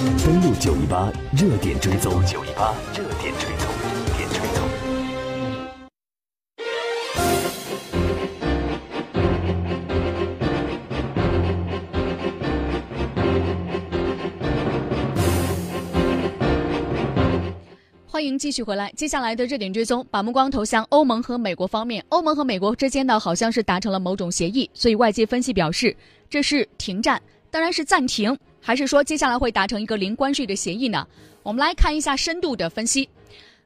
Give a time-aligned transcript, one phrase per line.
[0.00, 4.64] 登录九一八热点追踪，九一八热点追踪，热点追踪。
[18.06, 22.02] 欢迎继续回来，接下来的热点追踪，把目光投向欧盟和美国方面。
[22.08, 25.94] 欧盟和美国之间呢，好像是达成了某种协议，所以外界分析表示，
[26.30, 31.06] 这是停战，当然是暂停，还是说接下来会达成一个零关税的协议呢？
[31.42, 33.08] 我们来看一下深度的分析。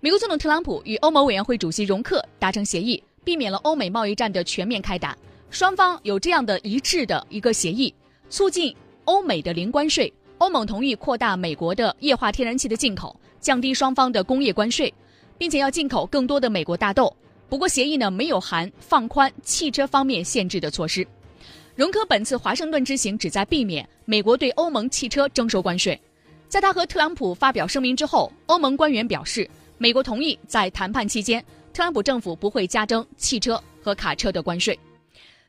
[0.00, 5.16] 美国总统特朗普与欧盟委员会主席容克达成协议，避免了欧美贸易战的全面开打。
[5.50, 7.94] 双方有这样的一致的一个协议，
[8.28, 8.74] 促进
[9.04, 10.12] 欧美的零关税。
[10.38, 13.16] 欧盟同意扩大美国的液化天然气的进口。
[13.40, 14.94] 降低双方的工业关税，
[15.36, 17.12] 并且要进口更多的美国大豆。
[17.48, 21.04] 不过协议呢没有含放宽汽车方面限制的措施。
[21.74, 25.98] 容科本次华盛顿之行旨在避免美国对欧盟汽车征收关税。
[26.46, 34.78] 在他和特朗普发表声明之后，欧盟官员表示，美国同意在谈判期间，特朗普政府不会加征汽车和卡车的关税。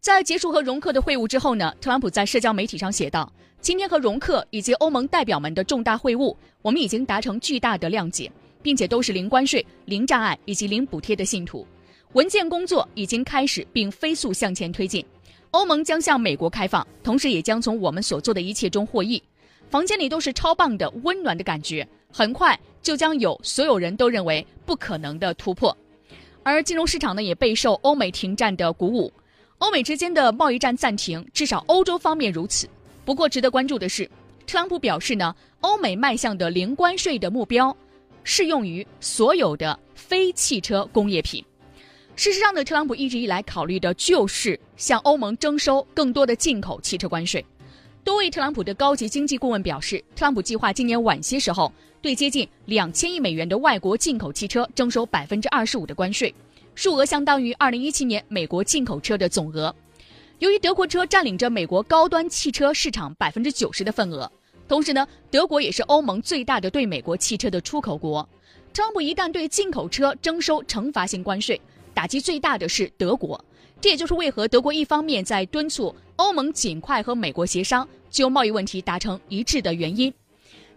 [0.00, 3.32] 在结束和容克的会晤之后呢，特朗普在社交媒体上写道。
[3.60, 8.30] 今天和容克以及欧盟代表们的重大会晤，我们已经达成巨大的谅解，
[8.62, 11.66] 并且都是零关税、零障碍以及零补贴的信徒。
[12.12, 15.04] 文件工作已经开始并飞速向前推进。
[15.50, 19.22] 欧盟将向美国开放，同时也将从我们所做的一切中获益。
[19.70, 25.76] 房间里都是超棒的温暖的感觉，很快就将有所有人都认为不可能的突破。
[26.42, 29.12] 而金融市场呢，也备受欧美停战的鼓舞。
[29.58, 32.68] 欧美之间的贸易战暂停，至少欧洲方面如此。
[33.04, 34.08] 不过，值得关注的是，
[34.46, 37.76] 特朗普表示呢，欧美迈向的零关税的目标
[38.22, 41.44] 适用于所有的非汽车工业品。
[42.18, 47.46] 事实上呢，特朗普一直以来考虑的就是向欧盟征收更多的进口汽车关税。
[48.02, 56.34] 多位特朗普的高级经济顾问表示，特朗普计划今年晚些时候对接近两千亿美元的外国进口汽车征收百分之二十五的关税，
[56.74, 59.72] 数额相当于二零一七年美国进口车的总额。
[60.40, 64.28] 由于德国车占领着美国高端汽车市场百分之九十的份额，
[64.66, 68.28] 同时呢，德国也是欧盟最大的对美国汽车的出口国。
[68.74, 71.60] 特朗普一旦对进口车征收惩罚性关税，
[71.98, 73.44] 打击最大的是德国。
[73.80, 80.14] 这也就是为何德国一方面在敦促欧盟尽快和美国协商，就贸易问题达成一致的原因。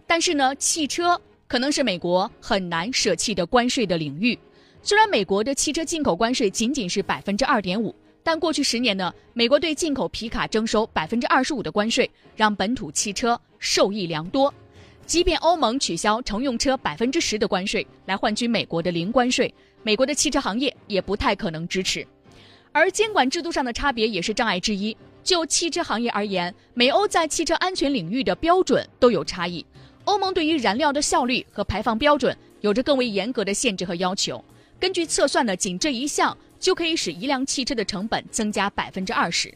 [0.04, 4.36] 但是呢，汽车可能是美国很难舍弃的关税的领域。
[4.82, 7.94] 虽然美国的汽车进口关税仅仅是百分之二点五。
[8.24, 14.52] 但过去十年呢，美国对进口皮卡征收百分之二十五的关税，让本土汽车受益良多。
[15.06, 19.52] 即便欧盟取消乘用车百分之十的关税，来换取美国的零关税，
[19.82, 22.06] 美国的汽车行业也不太可能支持。
[22.72, 24.96] 而监管制度上的差别也是障碍之一。
[25.22, 29.64] 就汽车行业而言，美欧在汽车安全领域的标准都有差异。
[30.04, 34.44] 欧盟对于燃料的效率和排放标准有着更为严格的限制和要求。
[34.80, 36.36] 根据测算呢，仅这一项。
[36.62, 39.52] 就可以使一辆汽车的成本增加百分之二十。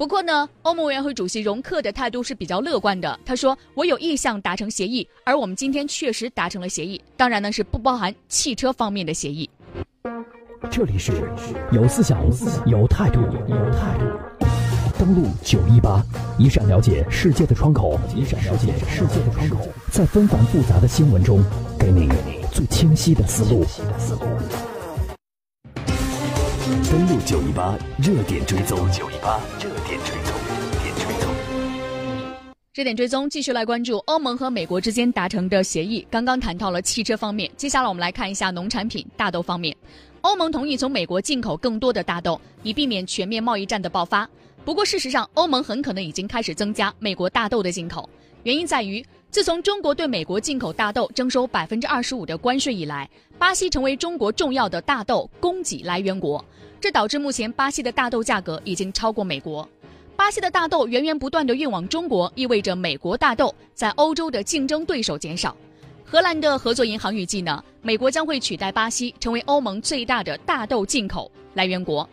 [0.00, 3.20] 不过呢，欧盟委员会主席容克的态度是比较乐观的。
[3.22, 6.98] 他说：“我有意向达成协议，而我们今天确实达成了协议。
[7.18, 9.50] 当然呢，是不包含汽车方面的协议。”
[10.70, 11.12] 这里是
[11.70, 12.18] 有思想、
[12.64, 14.06] 有态度、有态度。
[14.98, 16.02] 登录九一八，
[16.38, 21.44] 一扇了解世界的窗口，一扇了解世界的窗口，在纷繁复杂的新闻中，
[21.78, 22.08] 给你
[22.50, 23.66] 最清晰的思路。
[26.90, 30.34] 登录九一八热点追踪，九一八热点追踪，
[30.82, 31.32] 点追踪。
[32.74, 36.04] 热点追踪继续来关注欧盟和美国之间达成的协议。
[36.10, 39.76] 刚刚谈到了汽车方面，接下来我们来看一下农产品大豆方面。
[40.22, 44.28] 欧盟同意从美国进口更多的大豆，以避免全面贸易战的爆发。
[44.64, 48.10] 不过，事实上，欧盟很可能已经开始增加美国大豆的进口。
[48.42, 53.08] 原因在于，自从中国对美国进口大豆征收百分之二十五的关税以来，
[53.38, 56.44] 巴西成为中国重要的大豆供给来源国。
[56.80, 59.68] 这导致目前巴西的大豆价格已经超过美国。
[60.16, 65.56] 巴西的大豆源源不断的运往中国，意味着美国大豆在欧洲的竞争对手减少。
[66.04, 72.08] 荷兰的合作银行预计呢，美国将会取代巴西成为欧盟最大的大豆进口来源国。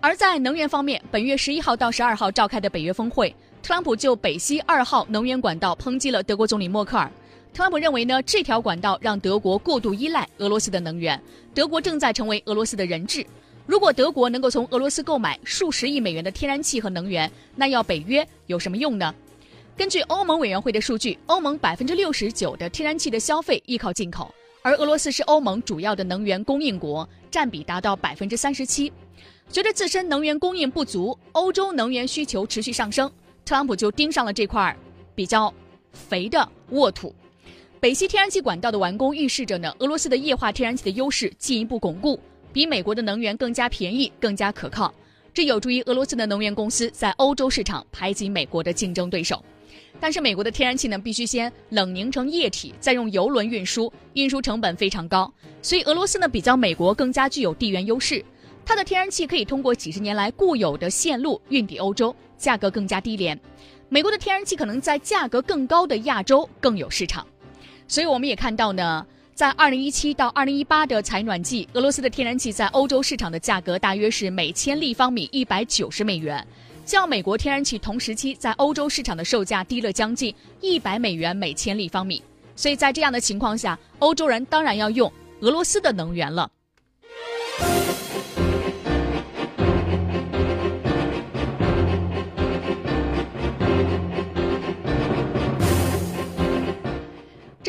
[0.00, 7.10] 而在能源方面，本月十一号到十二号召开的北约峰会，特朗普就北溪二号能源管道抨击了德国总理默克尔。
[7.52, 11.20] 特朗普认为呢，这条管道让德国过度依赖俄罗斯的能源，
[11.54, 13.24] 德国正在成为俄罗斯的人质。
[13.66, 19.14] 如果德国能够从俄罗斯购买数十亿美元的天然气和能源，那要北约有什么用呢？
[19.76, 24.32] 根据欧盟委员会的数据，欧盟百分之六十九的天然气的消费依靠进口，
[24.62, 28.92] 而俄罗斯是欧盟主要的能源供应国，占比达到百分之三十七。
[29.48, 33.10] 随着自身能源供应不足，欧洲能源需求持续上升，
[33.50, 34.76] 特朗普就盯上了这块
[35.12, 35.52] 比较
[35.92, 37.12] 肥的沃土。
[37.80, 42.16] 北溪天然气管道的完工，预示着呢，俄罗斯的液化天然气的优势进一步巩固，
[42.52, 44.94] 比美国的能源更加便宜、更加可靠。
[45.34, 49.44] 这有助于俄罗斯的能源公司在欧洲市场排挤美国的竞争对手。
[49.98, 55.28] 但是美国的天然气呢，必须先冷凝成液体，再用油轮运输，运输成本非常高。
[55.60, 58.24] 所以俄罗斯呢，比较美国更加具有地缘优势，
[58.64, 63.38] 它的天然气可以通过几十年来固有的线路运抵欧洲，价格更加低廉。
[63.88, 67.26] 美国的天然气可能在价格更高的亚洲更有市场。
[67.86, 69.04] 所以我们也看到呢，
[69.34, 76.46] 在二零一七到二零一八的采暖季，俄罗斯的天然气在欧洲市场的价格大约是每千立方米一百九十美元，
[76.84, 82.22] 较美国天然气同时期在欧洲市场的售价低了将近一百美元每千立方米。
[82.54, 86.50] 所以在这样的情况下，欧洲人当然要用俄罗斯的能源了。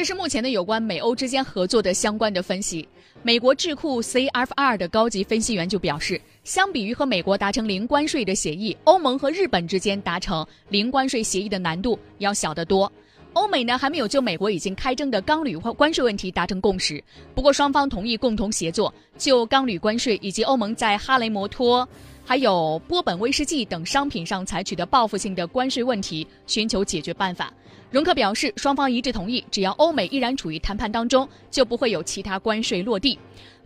[0.01, 2.87] 这是目前的有关美欧之间合作的相关的分析。
[3.21, 12.91] 美国智库 CFR 的高级分析员就表示，相比于和美国达成零关税的协议，欧盟和日本之间达成零关税协议的难度要小得多。
[13.33, 17.01] 欧美呢还没有就美国已经开征的钢铝或关税问题达成共识，
[17.35, 21.87] 不过双方同意共同协作，就钢铝关税以及欧盟在哈雷摩托、
[22.31, 27.53] 还有波本威士忌等商品上采取的报复性的关税问题寻求解决办法。
[27.89, 33.19] 容克表示，双方一致同意，只要欧美依然处于谈判当中，就不会有其他关税落地。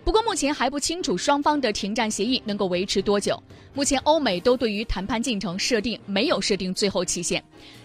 [0.04, 3.40] 不过，目前还不清楚双方的停战协议能够维持多久。
[3.76, 7.44] 目前，欧美都对于谈判进程设定没有设定最后期限。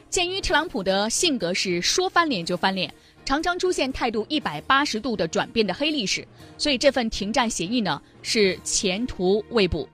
[0.09, 2.91] 鉴于特朗普的性格是说翻脸就翻脸，
[3.27, 9.87] 常常出现态度一百八十度的转变的黑历史，所以这份停战协议呢是前途未卜。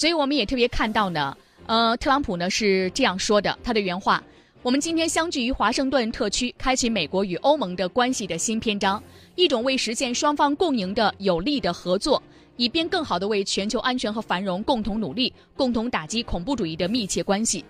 [0.00, 1.36] 所以我们也特别看到呢，
[1.66, 4.24] 呃，特朗普呢是这样说的，他的原话。
[4.62, 9.02] 我们今天相聚于华盛顿特区，开启美国与欧盟的关系的新篇章，
[9.34, 12.22] 一种为实现双方共赢的有力的合作，
[12.56, 17.62] 以便更好地为全球安全和繁荣共同努力，共同打击恐怖主义的密切关系。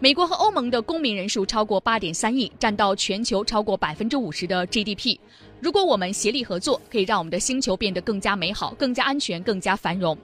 [0.00, 5.18] 美国和欧盟的公民人数超过八点三亿，占到全球超过百分之五十的 GDP。
[5.64, 10.14] 如果我们协力合作，可以让我们的星球变得更加美好、更加安全、更加繁荣。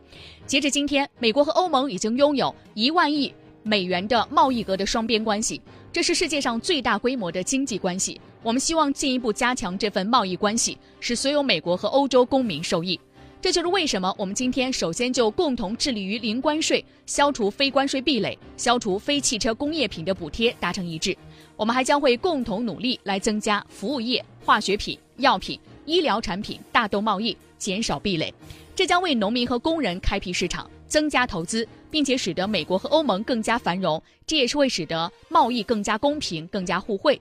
[0.45, 3.33] 截至今天，美国和欧盟已经拥有一万亿
[3.63, 5.59] 美元的贸易额的双边关系。
[5.91, 13.01] 这是世界上最大规模的经济关系，我们希望进一步加强这份贸易关系，使所有美国和欧洲公民受益。
[13.41, 21.17] 这就是为什么我们今天首先就共同致力于零关税、消除非关税壁垒、消除非汽车工业品的补贴达成一致。
[21.61, 28.33] 我们还将会共同努力来增加服务业、化学品、药品、医疗产品大豆贸易，减少壁垒。
[28.75, 30.69] 这将为农民和工人开辟市场。
[30.89, 37.21] 增加投资，并且使得美国和欧盟更加繁荣，这也是会使得贸易更加公平、更加互惠。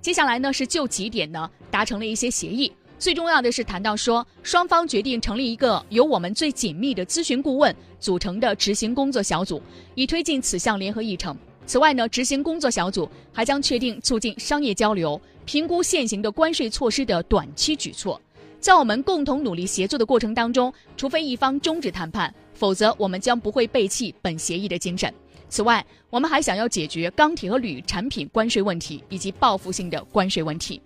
[0.00, 2.70] 接下来呢，是就几点呢达成了一些协议。
[2.96, 9.60] 最重要的是谈到说，双方决定成立一个由我们最紧密的咨询顾问组成的执行工作小组，
[9.96, 11.36] 以推进此项联合议程。
[11.68, 18.18] 此外呢，执行工作小组还将确定促进商业交流、评估现行的关税措施的短期举措。
[18.58, 25.12] 在我们共同努力协作的过程当中，除非一方终止谈判，否则我们将不会背弃本协议的精神。
[25.50, 30.80] 此外，我们还想要解决钢铁和铝产品关税问题以及报复性的关税问题。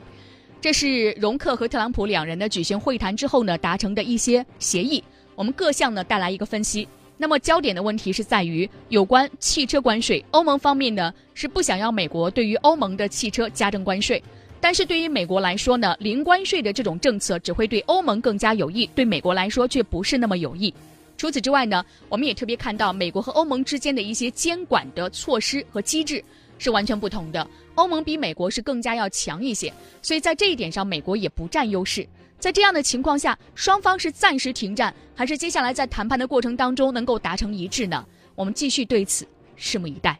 [0.61, 5.03] 这是容克和特朗普两人呢举行会谈之后呢达成的一些协议。
[5.37, 6.89] 我们各项呢带来一个分析。
[7.17, 14.23] 那么焦点的问题是在于有关汽车关税，欧盟方面呢是不想要美国对于欧盟的汽车加征关税。
[14.61, 20.73] 但是对于美国来说呢，零关税的这种政策只会对欧盟更加有益，对美国来说却不是那么有益。
[21.17, 26.25] 除此之外呢，我们也特别看到美国和欧盟之间的一些监管的措施和机制
[26.59, 27.47] 是完全不同的。
[27.75, 32.07] 欧盟比美国是更加要强一些，所以在这一点上，美国也不占优势。
[32.43, 38.05] 在这样的情况下，双方是暂时停战，还是接下来在谈判的过程当中能够达成一致呢？
[38.35, 39.25] 我们继续对此
[39.57, 40.19] 拭目以待。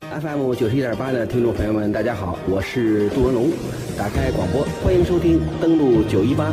[0.00, 3.52] FM 九十一点八的听众朋友们，大家好，我是杜文龙。
[3.96, 6.52] 打开广播，欢迎收听，登录九一八。